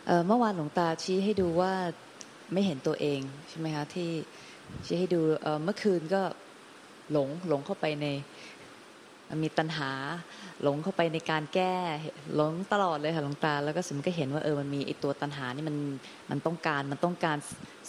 [0.08, 1.74] เอ่อเมื่อวานหลวงตาชี้ให้ดูว่า
[2.54, 4.10] ไม่เห็นตัวเองใช่ไหมคะที่
[4.86, 6.22] ชี้ให้ดูเอ่อเมื่อคืนก็
[7.12, 8.08] หลงหลงเข้าไปใน
[9.44, 9.92] มีตัณหา
[10.63, 11.74] หลงเข้าไปในการแก้
[12.36, 15.76] หลงตลอดเลยค่ะหลวงตา แล้วก็สมก็เห็นว่าเออมันมีไอตัวตัณหานี่มัน
[16.32, 17.38] มันต้องการมันต้องการ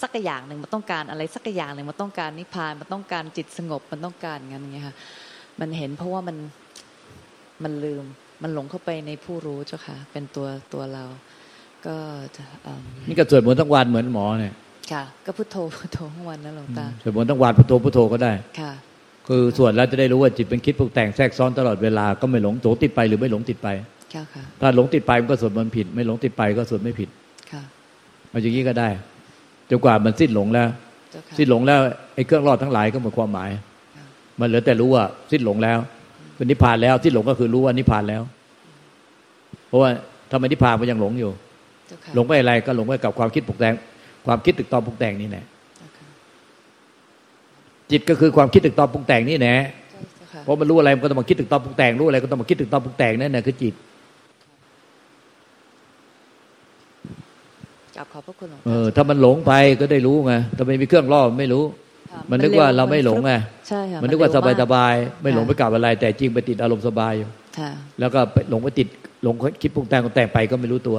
[0.03, 4.95] สักอย่างหนึ่งมันต้องการอะไรสักอย่างหนึ่งมันต้องการนิพพานมันต้องการจิตสงบมันต้องการอย่างนั้นอย่างเงี้ยค่ะ
[5.61, 6.37] มันเห็นเพราะว่ามัน
[7.65, 8.05] มันลืม
[8.43, 11.05] มันหลงเข้าไปในผู้รู้เจ้าค่ะ เป็นตัวตัวเรา
[11.87, 11.97] ก็
[12.37, 14.55] จะเอิ่มนี่ก็สวดมนต์ทั้งวันเหมือนหมอเนี่ย
[14.93, 18.73] ค่ะ ก็พุทโธพุทโธทั้งวันนะหลวงตาสวดมนต์ทั้งวันพุทโธพุทโธก็ได้ค่ะ
[19.29, 23.69] คือสวดแล้วจะได้รู้ว่าจิตเป็นคิดปรุงแต่งแทรกซ้อนตลอดเวลาก็ไม่หลงโงติดไปหรือไม่หลงติดไป
[24.15, 27.09] ค่ะค่ะถ้าหลงติดไปมันก็สวดมนต์ผิด ไม่หลงติดไปก็สวดไม่ผิด
[27.53, 27.63] ค่ะ
[28.31, 28.89] เอาอย่างนี้ก็ได้
[29.71, 30.69] จนกว่ามันสิ้นหลงแล้ว
[31.11, 31.81] เจ้าค่ะสิ้นหลงแล้ว
[32.15, 33.51] ไอ้เครื่องรอดทั้งหลายก็หมดความหมาย
[33.97, 34.05] ค่ะ
[34.41, 35.79] มันเหลือแต่รู้ว่าสิ้นหลงแล้ว
[36.37, 38.23] คือนิพพานแล้วสิ้นหลงก็คือรู้ว่านิพพานแล้ว
[39.69, 39.91] เพราะว่า
[40.31, 41.31] ทำไมนิพพานมันยังหลงอยู่
[41.89, 43.75] เจ้าค่ะหลงไปอะไรก็หลงไปกับความคิดปรุงแต่ง
[44.27, 49.57] ความคิดตึกตอปรุงแต่งนี่แหละเจ้าค่ะจิตก็คือความคิดตึกตอปรุงแต่งนี่แหละ
[50.17, 53.75] เจ้าค่ะเพราะมันรู้อะไรมันก็ต้องมาคิดตึกตอปรุงแต่งรู้อะไรก็ต้องมาคิดตึกตอปรุงแต่งนั่นแหละคือจิต
[57.97, 61.65] กราบขอบพระคุณหลวงเอตาอถ้ามันหลงไปก็ได้รู้ไงถ้าไม่มีเครื่องล่อมันไม่รู้
[62.31, 63.33] มันนึกว่าเราไม่หลงไง
[63.69, 67.71] ใช่ค่ะมันนึกว่าสบายสบายๆไม่หลงไปค่ะกับอะไร แต่จริงไปติดอารมณ์สบายอยู่ค่ะ
[68.01, 68.89] แล้วก็ไปหลงไปติด
[69.23, 70.99] หลงคิดปรุงแต่งปรุงแต่งไปก็ไม่รู้ตัว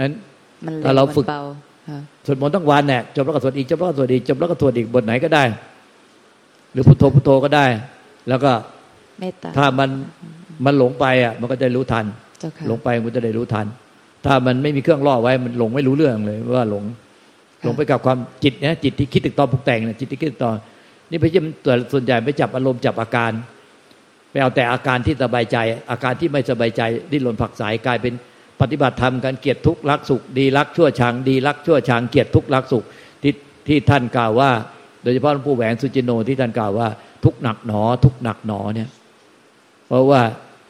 [0.00, 0.12] นั้น
[0.64, 1.71] มันถ้าเรามันฝึกเบาค่ะ
[2.26, 5.44] สวดมนต์ทั้งวันเนี่ยจบแล้วก็สวดอีกจบแล้วก็สวดอีกจบแล้วก็สวดอีกบทไหนก็ได้
[6.72, 7.66] หรือพุทโธพุทโธก็ได้
[8.28, 8.52] แล้วก็
[9.20, 9.90] เมตตาถ้ามัน
[10.64, 12.04] มันหลงไปอะ มันก็จะรู้ทัน
[12.40, 13.66] เจ้าค่ะหลงไปมันจะได้รู้ทัน
[14.26, 16.84] ถ้ามันไม่มีเครื่องล่อไว้มันหลงไม่รู้เรื่องเลยว่าหลง
[17.64, 20.56] หลงไปกับความจิตเนี่ยจิตที่คิดถึงตอนปรุงแต่งเนี่ยจิตที่คิดถึงตอน
[21.10, 23.32] นี่พยายามตัวส่วนใหญ่ไปจับอารมณ์จับอาการ
[24.30, 25.56] ไปเอาแต่อาการที่สบายใจ
[25.90, 28.14] อาการที่ไม่สบายใจดิ้นรนผักสายกลายเป็น
[28.62, 32.84] ปฏิบัติธรรมการเกียดทุกรักสุข ดีรักชั่วชังดีรักชั่วชังเกียดทุกรักสุข
[33.22, 33.32] ที่
[33.68, 34.50] ที่ท่านกล่าวว่า
[35.02, 36.88] โดยเฉพาะหลวงปู่แหวนสุจินโนที่ท่านกล่าวว่า
[37.24, 38.88] ทุกหนักหนอ ทุกหนักหนอเนี่ย
[39.88, 40.20] เพราะว่า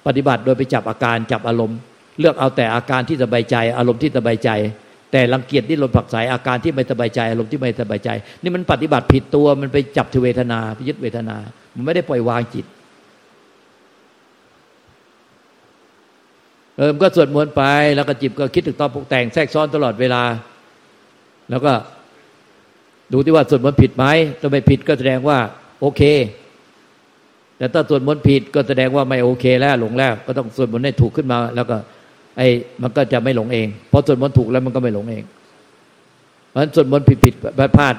[0.07, 1.79] ปฏิบัติโดยไปจับอาการจับอารมณ์
[2.21, 4.51] เลือกเอาแต่อาการที่สบายใจ อารมณ์ที่สบายใจ
[5.13, 8.11] แต่รังเกียจที่ลนผักสายอาการที่ไม่สบายใจ อารมณ์ที่ไม่สบายใจ
[8.43, 11.37] นี่มันปฏิบัติผิดตัวมันไปจับที่เวทนาไปยึดเวทนา
[11.77, 12.65] มันไม่ได้ปล่อยวางจิต
[16.77, 17.63] เออมนก็สวดมนต์ไป
[17.97, 20.23] แล้วก็จิบก็คิดถึงตอนปรุงแต่งแทรกซ้อนตลอดเวลา
[21.51, 21.73] แล้วก็
[23.13, 24.05] ดูที่ว่าสวดมนต์ผิดไหม
[24.41, 25.39] ถ้าไม่ผิดก็แสดงว่า
[25.81, 26.03] โอเค
[27.57, 31.77] แต่ถ้าสวดมนต์ผิดก็แสดงว่าไม่โอเคแล้วหลงแล้ว ก็ต้องสวดมนต์ให้ถูกขึ้นมา แล้วก็
[32.39, 32.49] ไอ้
[32.83, 35.25] มันก็จะไม่หลงเองพอสวดมนต์ถูกแล้วมันก็ไม่หลงเอง
[36.49, 37.95] เพราะฉะนั้นสวดมนต์ผิดผิดพลาดพลาด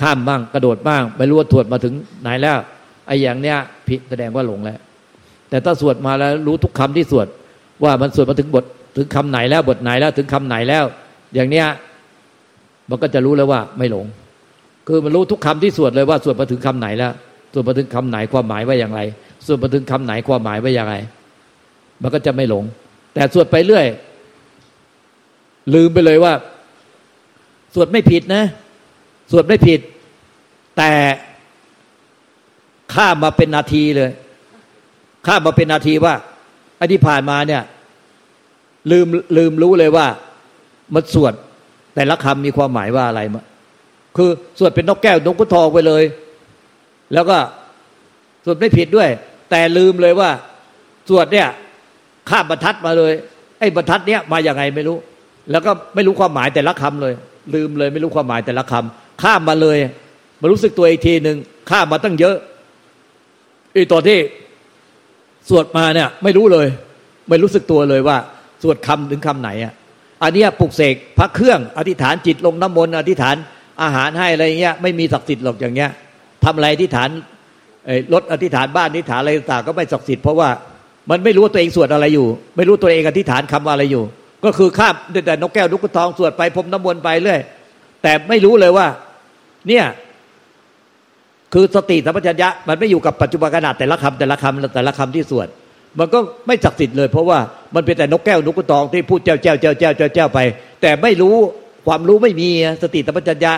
[0.00, 2.58] ข้ามบ้างกระโดดบ้างไม่รู้ว่าถวดมาถึงไหนแล้ว
[3.06, 3.56] ไอ้อย่างเนี้ย
[3.88, 4.78] ผิดแสดงว่าหลงแล้ว
[5.48, 7.28] แต่ถ้าสวดมาแล้วรู้ทุกคำที่สวด
[7.82, 8.64] ว่ามันสวดมาถึงบท
[8.96, 10.84] ถึงคำไหนแล้วบทไหนแล้วถึงคำไหนแล้ว
[11.34, 11.66] อย่างเนี้ย
[12.90, 14.06] มันก็จะรู้แล้วว่าไม่หลง
[14.86, 17.12] คือมันรู้ทุกคำที่สวดเลยว่าสวดมาถึงคำไหนแล้ว
[17.52, 19.00] สวดมาถึงคำไหนความหมายว่าอย่างไร
[19.46, 20.94] สวดมาถึงคำไหนความหมายว่าอย่างไร
[22.02, 22.64] มันก็จะไม่หลง
[23.14, 23.86] แต่สวดไปเรื่อย
[25.74, 26.32] ลืมไปเลยว่า
[27.74, 28.44] สวดไม่ผิดนะ
[29.30, 29.80] สวดไม่ผิด
[30.76, 30.92] แต่
[32.94, 34.10] ข้ามมาเป็นนาทีเลย
[35.26, 36.14] ข้ามมาเป็นนาทีว่า
[36.78, 37.62] อันที่ผ่านมาเนี่ย
[38.90, 39.06] ลืม
[39.36, 40.06] ลืมรู้เลยว่า
[40.94, 41.34] มันสวด
[41.94, 43.42] แต่ละคำมีความหมายว่าอะไรมา
[44.16, 46.04] คือสวดเป็นนกแก้วนกพุทองไปเลย
[47.14, 47.36] แล้วก็
[48.44, 49.08] สวดไม่ผิดด้วย
[49.50, 50.30] แต่ลืมเลยว่า
[51.08, 51.48] สวดเนี่ย
[52.30, 53.12] ข้ามบรรทัดมาเลย
[53.58, 54.96] ไอ้บรรทัดเนี้ยมาอย่างไงไม่รู้
[55.50, 57.14] แล้วก็ไม่รู้ความหมายแต่ละคำเลย
[57.54, 59.76] ลืมเลยไม่รู้ความหมายแต่ละคำข้ามมาเลย
[60.40, 61.36] มารู้สึกตัวอีกทีหนึ่ง
[61.70, 62.36] ข้ามมาตั้งเยอะ
[63.72, 64.18] ไอ้ตอนที่
[65.48, 66.66] สวดมาเนี่ยไม่รู้เลย
[67.28, 68.16] ไม่รู้สึกตัวเลยว่า
[68.62, 69.72] สวดคำถึงคำไหนอะ
[70.22, 73.36] อันนี้ปลุกเสกพระเครื่องอธิษฐานจิตลงน้ำมนต์อธิษฐาน
[73.82, 75.90] อาหารให้อะไรเงี้ยไม่มีศักดิ์สิทธิ์หรอกอย่างเงี้ย
[76.44, 77.08] ทำอะไรอธิษฐาน
[78.12, 80.48] รถอธิษฐานบ้านอธิษฐานอะไรต่างก็ไม่ศักดิ์สิทธิ์เพราะว่า
[81.10, 82.26] มันไม่รู้ว่าตัวเองสวดอะไรอยู่
[82.56, 84.04] ไม่รู้ตัวเองอธิษฐานคำว่าอะไรอยู่
[84.44, 84.94] ก็คือข้าม
[85.26, 87.40] แต่นกแก้วนกกระทองสวดไปพรมน้ำมนต์ไปเรื่อย
[88.02, 88.86] แต่ไม่รู้เลยว่า
[89.68, 89.84] เนี่ย
[91.54, 95.48] คือสติสัมปชัญญะมันไม่อยู่กับปัจจุบันขณะแต่ละคำแต่ละคำแต่ละคำที่สวด
[95.98, 97.38] มันก็ไม่ศักดิ์สิทธิ์เลย เพราะว่า
[97.74, 100.38] มันเป็นแต่นกแก้วนกกระทองที่พูดเจ้าเจ้าเจ้าเจ้าเจ้าเจ้าไป
[100.82, 101.36] แต่ไม่รู้
[101.86, 102.48] ความรู้ไม่มี
[102.82, 103.52] สติสัมปชัญญะ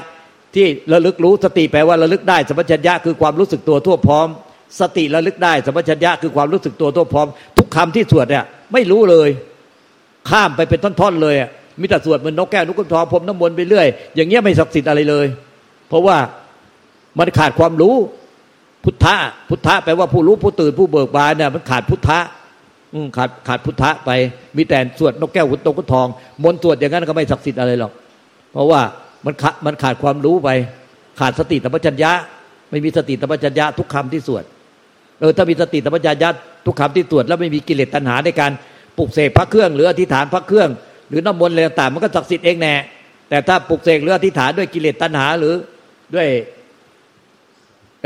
[0.55, 4.29] ที่ระลึกรู้สติแปลว่าระลึกได้สัมปชัญญะคือความรู้สึกตัวทั่วพร้อม
[4.81, 7.27] สติระลึกได้สัมปชัญญะคือความรู้สึกตัวทั่วพร้อม
[7.59, 9.29] ทุกคำที่สวดเนี่ยไม่รู้เลย
[10.31, 11.35] ข้ามไปเป็นท่อนๆเลย
[11.81, 15.27] มิแต่สวดเหมือนนกแก้วนกกระทองพรมน้ำมนต์ไปเรื่อยอย่างเงี้ยไม่ศักดิ์สิทธิ์อะไรเลย
[15.89, 16.17] เพราะว่า
[17.19, 17.95] มันขาดความรู้
[18.85, 19.15] พุทธะ
[19.49, 22.19] พุทธะแปลว่าผู้รู้ผู้ตื่นผู้เบิกบานเนี่ยมันขาดพุทธะ
[23.17, 24.11] ขาดขาดพุทธะไป
[24.57, 26.07] มีแต่สวดนกแก้วหุนตกทอง
[26.43, 27.93] มนต์สวดอย่างนั้นก็ไม่ศักดิ์สิทธิ์อะไรหรอก
[28.53, 28.81] เพราะว่า
[29.25, 30.49] มันขาดมันขาดความรู้ไป
[31.21, 32.13] ขาดสติสัมปชัญญะ
[32.71, 34.45] ไม่มีสติสัมปชัญญะทุกคำที่สวด
[35.21, 36.31] เออถ้ามีสติสัมปชัญญะ
[36.67, 38.53] ทุกคำที่สวดแล้วไม่มีกิเลสตัณหาในการ
[38.99, 40.69] ปลุกเสกพระเครื่อง หรืออธิษฐานพระเครื่อง
[41.09, 42.75] หรือน้ำมนต์อะไรต่างมันก็ศักดิ์สิทธิ์เองแน่
[43.29, 45.55] แต่ถ้าปลุกเสกหรืออธิษฐานด้วยกิเลสตัณหาหรือ
[46.15, 46.29] ด้วย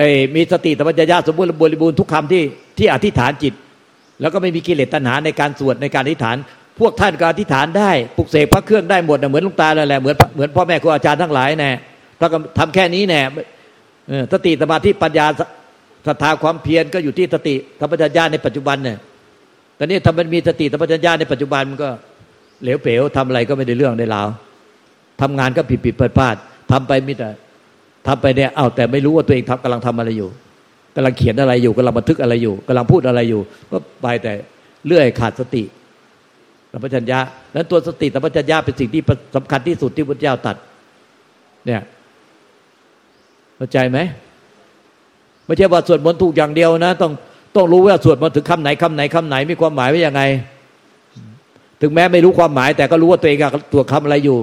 [0.00, 2.42] เอมีสติสัมปชัญญะสมบูรณ์บริบูรณ์ทุกคำที่
[2.78, 3.54] ที่อธิษฐานจิต
[4.20, 6.36] แล้วก็ไม่มีกิเลสตัณหาในการสวดในการอธิษฐาน
[6.80, 11.70] พวกท่านก็อธิษฐานได้ปลุกเสกพระเครื่องได้หมดนะเหมือนลุงตาเลยแหละเหมือนเหมือนพ่อแม่ครูอาจารย์ทั้งหลายแน่
[12.20, 13.20] ถ้าทำแค่นี้แน่
[14.32, 15.26] สติสมาธิปัญญา
[16.06, 18.98] ศรัทธาความเพียรก็อยู่ที่สติธรรมจัญญาในปัจจุบันเนี่ย
[19.78, 21.90] ตอนนี้ถ้ามันมีสติธรรมจัญญาในปัจจุบันมันก็
[22.62, 24.28] เหลวเป๋วทำอะไรก็ไม่ได้เรื่องได้ราว
[25.20, 26.36] ทำงานก็ผิดผิดพลาดพลาด
[26.70, 27.30] ทำไปมิแต่
[28.06, 30.28] ทำไปเนี่ยเอาแต่ไม่รู้ว่าตัวเองทำกำลังทำอะไรอยู่
[30.96, 34.32] กำลังเขียนอะไรอยู่กำลังบันทึกอะไรอยู่กำลังพูดอะไรอยู่ ก็ไปแต่
[34.86, 35.62] เลื่อยขาดสติ
[36.72, 37.20] สัมปชัญญะ
[37.54, 39.02] นั้นตัวสติสัมปชัญญะเป็นสิ่งที่
[39.36, 40.56] สำคัญที่สุดที่พระเจ้าตัด
[41.66, 41.80] เนี่ย
[43.56, 43.98] เข้าใจไหม
[45.46, 47.12] ไม่ใช่ว่าสวดมนต์ถูกอย่างเดียวนะ ต้อง
[47.56, 50.22] ต้องรู้ว่าสวดมนต์ถึงคำไหนคำไหนคำไหนมีความหมายว่ายังไง
[51.80, 54.38] ถึงแม้ไม่รู้ความหมาย แต่ก็รู้ว่าตัวเองกับตัวคำอะไรอยู่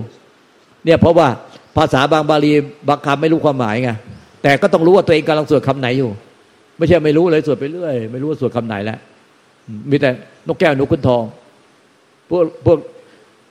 [0.85, 1.27] เนี่ยเพราะว่า
[1.77, 2.51] ภาษาบางบาลี
[2.87, 3.91] บางคำไม่รู้ความหมายไง
[4.43, 6.09] แต่ก็ต้องรู้ว่าตัวเองกำลังสวดคำไหนอยู่
[6.77, 8.99] ไม่ใช่ไม่รู้เลยสวดไปเรื่อย ไม่รู้ว่าสวดคำไหนแล้ว
[9.89, 10.09] มีแต่
[10.47, 11.23] นกแก้วนกขุนทอง
[12.29, 12.77] พวกพวก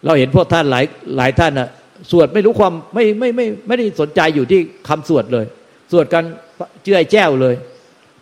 [0.04, 0.84] เราเห็นพวกท่านหลาย
[1.16, 1.68] หลายท่านอะ
[2.10, 5.44] สวดไม่รู้ความไม่ไม่ไม่ไม่ได้สนใจอยู่ที่คำสวดเลย
[5.92, 6.24] สวดกัน
[6.82, 7.54] เจือแจ้วเลย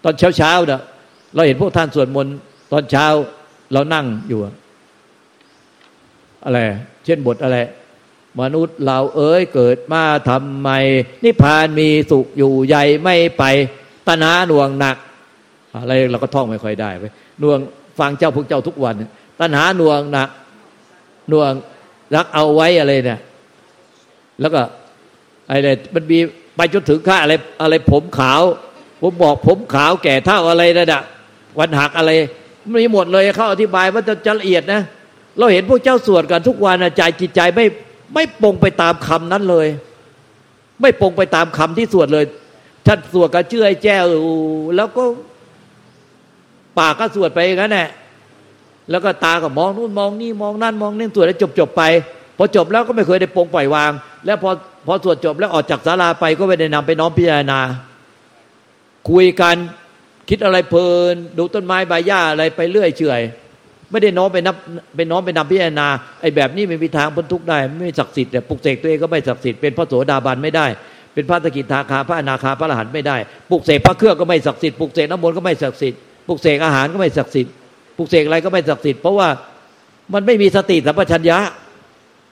[0.05, 0.81] ตอนเช้าเช้าเนะ
[1.35, 2.35] เราเห็นพวกท่านสวดมนต์
[2.73, 3.07] ตอนเช้า
[3.73, 4.41] เรานั่งอยู่
[6.45, 6.59] อะไร
[7.05, 7.57] เช่นบทอะไร
[8.41, 10.71] มนุษย์เราเอ๋ยเกิดมาทำไม
[11.25, 13.45] นิพพานมีสุขอยู่ใหญ่ไม่ไป
[14.07, 14.97] ตนาหน่วงหนัก
[15.75, 17.05] อะไรเราก็ท่องไม่ค่อยได้ไป
[17.41, 17.59] หน่วง
[17.99, 18.95] ฟังเจ้าพวกเจ้าทุกวัน
[19.41, 20.29] ตัณหาหน่วงหนัก
[21.29, 21.53] หน่วง
[22.15, 23.21] รักเอาไว้อะไรเนี่ย
[24.41, 24.63] แล้วก็
[25.49, 26.19] อะไรมันมี
[26.57, 28.43] ไปจนถึงค่าอะไรอะไรผมขาว
[29.03, 31.01] ผมบอกผมขาวแก่เท่าอะไรนะดะ
[31.59, 32.11] วันหักอะไร
[32.75, 34.81] มีหมดเลยเขาอธิบายว่าจะละเอียดนะ
[35.39, 37.67] เราเห็นพวกเจ้าสวดกันทุกวันใจจิตใจไม่
[38.13, 39.69] ไม่ปงไปตามคำนั้นเลย
[40.81, 42.25] ไม่ปงไปตามคำที่สวดเลย
[42.87, 44.05] ท่านสวดกระเชื่อแจ้ว
[44.77, 45.05] แล้วก็
[46.79, 47.89] ปากก็สวดไปงั้นแหละ
[48.91, 51.83] แล้วก็ตาก็มองนู่นมองนี่มองนั่นมองนี่สวดแล้วจบจบไป
[52.37, 53.93] พอจบแล้วก็ไม่เคยได้ปงปล่อยวาง
[54.27, 54.51] แล้วพอ
[54.87, 57.61] พอสวดจบแล้วออกจากศาลาไปก็ไม่ได้นำไปน้อมพิจารณา
[59.11, 59.57] คุยกัน
[60.29, 63.23] คิดอะไรเพลิน ดูต้นไม้ใบหญ้าอะไรไปเรื่อยเฉย
[63.95, 64.57] ไม่ได้น้อมไปนับ
[64.97, 65.87] ไปน้อมไปนำพิจารณา
[66.21, 70.67] ไอ้แบบนี้ไม่มีทางพ้นทุกข์ได้ ไม่ศักดิ์สิทธิ์แต่ปลุกเสกตัวเองก็ไม่ศักดิ์สิทธิ์เป็นพระโสดาบันไม่ได้
[71.15, 73.17] เป็นพระตะกิทาคาพระอนาคาพระอรหันต์ไม่ได้
[73.51, 77.53] ปลุกเสกพระเครื่องก็ไม่ศักดิ์สิทธิ์ปลุกเสกน้ำมนต์ก็ไม่ศักดิ์สิทธิ์ปลุกเสกอาหารก็ไม่ศักดิ์สิทธิ์
[77.97, 79.29] ปลุกเสกอะไรก็ไม่ศักดิ์สิทธิ์เพราะว่า
[80.15, 81.39] มันไม่มีสติสัมปชัญญะ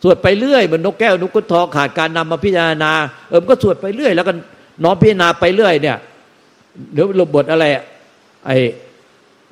[0.03, 2.93] สวดไปเรื่อยเหมือนนกแก้วนกกระทองขาดการนำมาพิจารณา
[3.29, 4.33] เออก็สวดไปเรื่อย แล้วก็
[4.85, 5.97] น้อมพิจารณาไปเรื่อยเนี่ย
[6.93, 7.65] เดี๋ยวบทอะไร
[8.47, 8.51] ไอ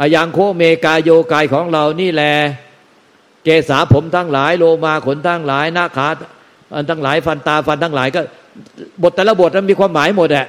[0.01, 2.33] อายังโคเมกายโยกายของเรานี่แหละ
[3.45, 6.09] เกษาผมทั้งหลายโลมาขนทั้งหลายหน้าขา
[6.75, 8.21] อันทั้งหลายฟันตาฟันทั้งหลายก็
[9.03, 10.47] บทแต่ละบทมันมีความหมายหมดแหละ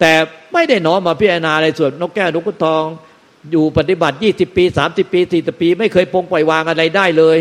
[0.00, 0.12] แต่
[0.52, 2.84] ไม่ได้น้อมมาพิจารณาอะไรส่วนนกแก้วนกกระทอง
[3.52, 7.38] อยู่ปฏิบัติยี่สิบปีสามสิบปีสี่สิบปี ไม่เคยปงปล่อยวางอะไรได้เลย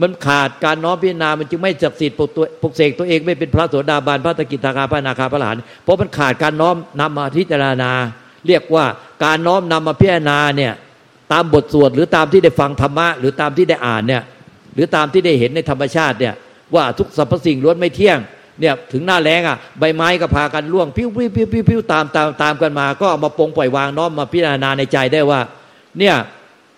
[0.00, 7.92] มันขาดการน้อมพิจารณามันจึงไม่จักสิทธิ์ปกตัวปกเสกตัวเองไม่เป็นพระโสดาบันพระตะกิตาคาพระนาคาพระหลานเพราะมันขาดการน้อมนำมาพิจารณา
[8.46, 8.84] เรียกว่า
[9.24, 10.72] การน้อมนำมาพิจารณาเนี่ย
[11.32, 14.22] ตามบทสวดหรือตามที่ได้ฟังธรรมะ หรือตามที่ได้อ่านเนี่ย
[14.74, 16.34] หรือตามที่ได้เห็นในธรรมชาติเนี่ย
[16.74, 18.18] ว่าทุกสรรพสิ่งล้วนไม่เที่ยง
[18.60, 25.40] เนี่ยถึงหน้าแรงอะใบไม้ก็พากันร่วงพิ้วพิ้วพิ้วพิ้วพิ้วตามตามตามกันมา ก็เอามาปงปล่อยวางน้อมมาพิจารณาในใจได้ว่า
[25.98, 26.14] เนี่ย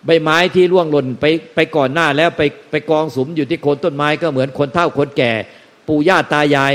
[0.07, 1.25] ใบไม้ที่ร่วงหล่นไป
[1.55, 5.33] ไปก่อนหน้าแล้วไปไปกองสุมอยู่ที่โคนต้นไม้ก็เหมือนคนเฒ่าคนแก่
[5.89, 6.73] ปู่ย่าตายาย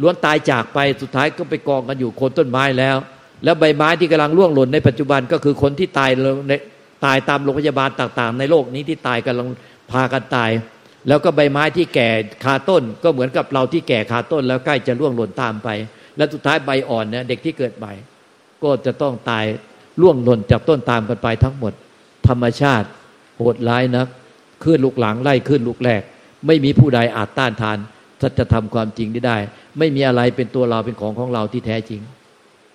[0.00, 2.96] ล้วนตายจากไปสุดท้ายก็ไปกองกันอยู่โคนต้นไม้แล้ว
[3.44, 6.10] แล้วใบไม้ที่กำลังร่วงหล่นในปัจจุบันก็คือคนที่ตาย
[6.48, 6.52] ใน
[7.04, 9.48] ตายตามโรงพยาบาลต่างๆ ในโลกนี้ที่ตายกำลัง
[9.92, 10.50] พากันตาย
[11.08, 12.08] แล้วก็ใบไม้ที่แก่
[12.44, 15.68] คาต้น ก็เหมือนกับเราที่แก่คาต้น แล้วใกล้จะร่วงหล่นตามไป
[16.16, 17.92] และสุดท้ายใบอ่อนเนี่ยเด็กที่เกิดใหม่
[18.62, 19.44] ก็จะต้องตาย
[20.00, 21.72] ร่วงหล่นจากต้นตามกันไปทั้งหมด
[22.28, 22.88] ธรรมชาติ
[23.36, 24.08] โหดร้ายนัก
[24.64, 26.02] ขึ้นลูกหลังไล่ขึ้นลูกแรก
[26.46, 27.78] ไม่มีผู้ใดอาจต้านทาน
[28.38, 29.36] จะทำความจริงได้
[29.78, 32.00] ไม่มีอะไรเป็นตัวเราเป็นของของเราที่แท้จริง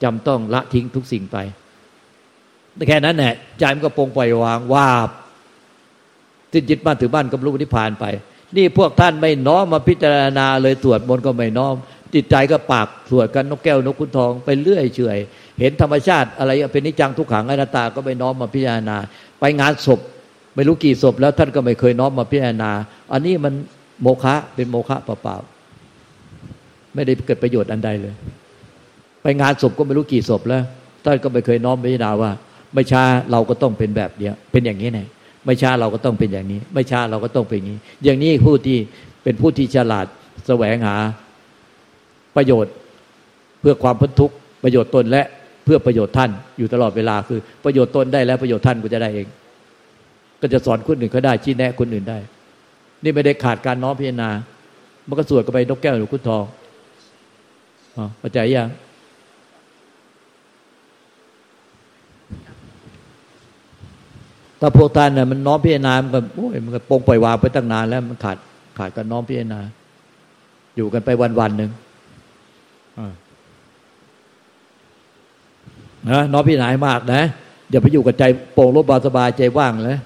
[0.04, 1.38] จำต้องละทิ้งทุกสิ่งไป
[2.88, 5.10] แค่นั้นแหละใจมันก็ปงปล่อยวางวาบ
[6.54, 8.06] สิ้นจิตบ้านถือบ้านกับลูกนิพพานไป
[8.58, 11.76] นี่พวกท่านไม่น้อมมาพิจารณาเลยสวดมนก็ไม่น้อม
[12.14, 15.20] จิตใจก็ปากสวดกันนกแก้วนกขุนทองไปเรื่อยเฉย
[15.60, 18.98] เห็นธรรมชาติอะไรเป็นนิจังทุกขังอนัตตาก็ไม่น้อมมาพิจารณา
[19.40, 20.00] ไปงานศพ
[20.56, 22.72] ไม่รู้กี่ศพแล้วท่านก็ไม่เคยน้อมมาพิจารณา
[23.12, 23.54] อันนี้มัน
[24.02, 28.16] โมฆะเป็นโมฆะเปล่าๆไม่ได้เกิดประโยชน์อันใดเลย
[29.42, 30.64] งานศพก็ไม่รู้กี่ศพแล้ว
[31.04, 32.32] ท่านก็ไม่เคยน้อมพิจารณาว่า
[32.74, 35.02] ไม่ช้าเราก็ต้องเป็นแบบเนี้ยเป็นอย่างนี้ไง
[35.46, 38.78] ไม่ช้าเราก็ต้องเป็นอย่างนี้ ไม่ช้าเราก็ต้องเป็นอย่างนี้ อย่างนี้ผู้ที่
[39.24, 40.06] เป็นผู้ที่ฉลาด
[40.48, 40.96] แสวงหา
[42.36, 42.74] ประโยชน์
[43.62, 45.24] เพื่อความพ้นทุกข์ประโยชน์ตนและ
[45.66, 49.28] เพื่อประโยชน์ท่านอยู่ตลอดเวลาคือ ประโยชน์ตนได้แล้วประโยชน์ท่านก็จะได้เอง
[50.42, 52.20] ก็จะสอนคนอื่นเขาได้ชี้แนะคนอื่นได้
[53.04, 54.30] นี่ไม่ได้ขาดการน้อมพิจารณา
[55.08, 56.44] มันก็สวดกันไปนกแก้วหรือคุณทอง
[57.98, 58.70] อ๋อเข้าใจยัง
[64.60, 68.38] ถ้าพวกท่านน่ะมันน้อมพิจารณา มันก็โอ้ยมันก็ปงปล่อยวางไปตั้งนานแล้วมันขาด
[68.78, 69.60] ขาดการน้อมพิจารณา
[70.76, 71.72] อยู่กันไปวันวันหนึ่ง
[76.10, 77.24] นะน้อมพิจารณามากนะ
[77.72, 79.98] อย่าไปอยู่กับใจโปร่งโลบาสบายใจว่างเลย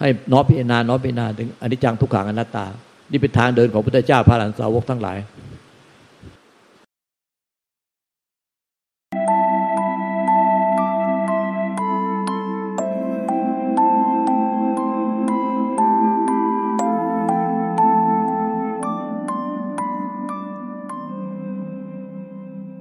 [0.00, 2.66] ให้น้อมพิจารณาน้อมพิจารณาถึงอนิจจังทุกขังอนัตตา
[3.10, 5.18] นี่เป็นทางเดินของพระพุทธเจ้าพระหลานสาวกทั้งหลาย